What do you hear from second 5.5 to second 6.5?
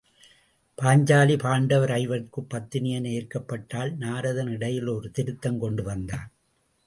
கொண்டு வந்தான்.